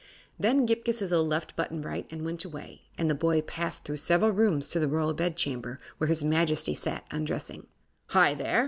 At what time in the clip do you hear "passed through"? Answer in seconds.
3.43-3.97